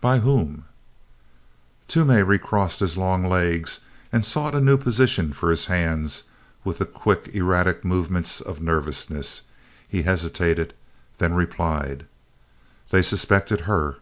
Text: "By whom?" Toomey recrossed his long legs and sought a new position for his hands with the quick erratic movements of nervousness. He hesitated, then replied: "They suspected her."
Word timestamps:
"By 0.00 0.20
whom?" 0.20 0.64
Toomey 1.86 2.22
recrossed 2.22 2.80
his 2.80 2.96
long 2.96 3.26
legs 3.26 3.80
and 4.10 4.24
sought 4.24 4.54
a 4.54 4.58
new 4.62 4.78
position 4.78 5.34
for 5.34 5.50
his 5.50 5.66
hands 5.66 6.22
with 6.64 6.78
the 6.78 6.86
quick 6.86 7.34
erratic 7.34 7.84
movements 7.84 8.40
of 8.40 8.62
nervousness. 8.62 9.42
He 9.86 10.00
hesitated, 10.00 10.72
then 11.18 11.34
replied: 11.34 12.06
"They 12.88 13.02
suspected 13.02 13.60
her." 13.68 13.96